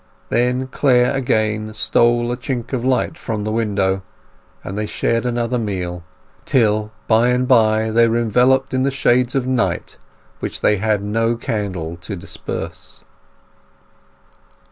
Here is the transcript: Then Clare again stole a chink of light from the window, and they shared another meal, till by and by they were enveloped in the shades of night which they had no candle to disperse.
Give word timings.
Then 0.29 0.65
Clare 0.65 1.15
again 1.15 1.75
stole 1.75 2.31
a 2.31 2.35
chink 2.35 2.73
of 2.73 2.83
light 2.83 3.19
from 3.19 3.43
the 3.43 3.51
window, 3.51 4.01
and 4.63 4.75
they 4.75 4.87
shared 4.87 5.27
another 5.27 5.59
meal, 5.59 6.03
till 6.43 6.91
by 7.07 7.27
and 7.27 7.47
by 7.47 7.91
they 7.91 8.07
were 8.07 8.17
enveloped 8.17 8.73
in 8.73 8.81
the 8.81 8.89
shades 8.89 9.35
of 9.35 9.45
night 9.45 9.97
which 10.39 10.61
they 10.61 10.77
had 10.77 11.03
no 11.03 11.35
candle 11.35 11.97
to 11.97 12.15
disperse. 12.15 13.03